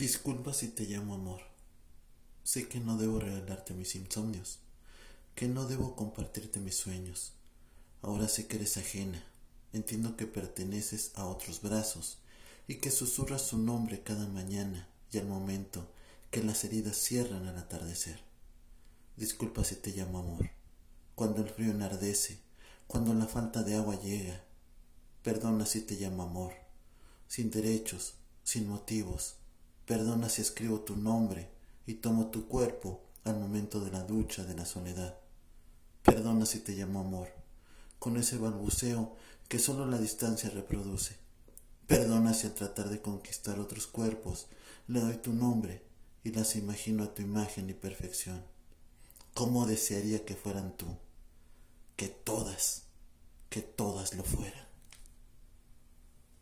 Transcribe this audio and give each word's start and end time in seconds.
Disculpa 0.00 0.54
si 0.54 0.68
te 0.68 0.84
llamo 0.84 1.12
amor. 1.12 1.42
Sé 2.42 2.68
que 2.68 2.80
no 2.80 2.96
debo 2.96 3.20
regalarte 3.20 3.74
mis 3.74 3.94
insomnios, 3.96 4.58
que 5.34 5.46
no 5.46 5.66
debo 5.66 5.94
compartirte 5.94 6.58
mis 6.58 6.76
sueños. 6.76 7.34
Ahora 8.00 8.26
sé 8.26 8.46
que 8.46 8.56
eres 8.56 8.78
ajena. 8.78 9.22
Entiendo 9.74 10.16
que 10.16 10.26
perteneces 10.26 11.10
a 11.16 11.26
otros 11.26 11.60
brazos 11.60 12.16
y 12.66 12.76
que 12.76 12.90
susurras 12.90 13.42
su 13.42 13.58
nombre 13.58 14.02
cada 14.02 14.26
mañana 14.26 14.88
y 15.12 15.18
al 15.18 15.26
momento 15.26 15.86
que 16.30 16.42
las 16.42 16.64
heridas 16.64 16.96
cierran 16.96 17.46
al 17.46 17.58
atardecer. 17.58 18.22
Disculpa 19.18 19.64
si 19.64 19.74
te 19.74 19.90
llamo 19.90 20.20
amor. 20.20 20.48
Cuando 21.14 21.42
el 21.42 21.50
frío 21.50 21.72
enardece, 21.72 22.38
cuando 22.86 23.12
la 23.12 23.26
falta 23.26 23.62
de 23.62 23.74
agua 23.74 24.00
llega. 24.00 24.42
Perdona 25.22 25.66
si 25.66 25.82
te 25.82 25.96
llamo 25.96 26.22
amor. 26.22 26.54
Sin 27.28 27.50
derechos, 27.50 28.14
sin 28.44 28.66
motivos 28.66 29.39
Perdona 29.90 30.28
si 30.28 30.40
escribo 30.40 30.82
tu 30.82 30.94
nombre 30.94 31.48
y 31.84 31.94
tomo 31.94 32.30
tu 32.30 32.46
cuerpo 32.46 33.00
al 33.24 33.40
momento 33.40 33.80
de 33.80 33.90
la 33.90 34.04
ducha 34.04 34.44
de 34.44 34.54
la 34.54 34.64
soledad. 34.64 35.18
Perdona 36.04 36.46
si 36.46 36.60
te 36.60 36.74
llamo 36.74 37.00
amor, 37.00 37.26
con 37.98 38.16
ese 38.16 38.38
balbuceo 38.38 39.16
que 39.48 39.58
solo 39.58 39.86
la 39.86 39.98
distancia 39.98 40.48
reproduce. 40.48 41.16
Perdona 41.88 42.34
si 42.34 42.46
al 42.46 42.54
tratar 42.54 42.88
de 42.88 43.02
conquistar 43.02 43.58
otros 43.58 43.88
cuerpos 43.88 44.46
le 44.86 45.00
doy 45.00 45.16
tu 45.16 45.32
nombre 45.32 45.82
y 46.22 46.30
las 46.30 46.54
imagino 46.54 47.02
a 47.02 47.12
tu 47.12 47.22
imagen 47.22 47.68
y 47.68 47.74
perfección. 47.74 48.44
¿Cómo 49.34 49.66
desearía 49.66 50.24
que 50.24 50.36
fueran 50.36 50.76
tú? 50.76 50.86
Que 51.96 52.06
todas, 52.06 52.84
que 53.48 53.60
todas 53.60 54.14
lo 54.14 54.22
fueran. 54.22 54.69